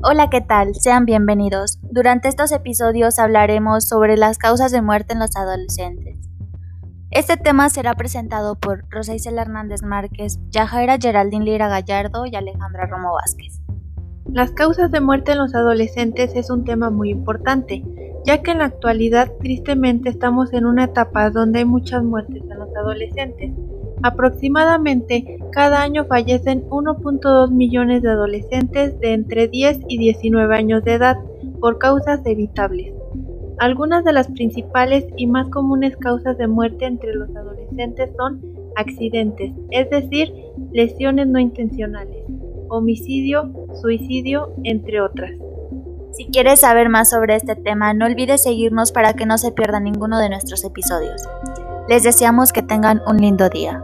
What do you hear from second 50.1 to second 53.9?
de nuestros episodios. Les deseamos que tengan un lindo día.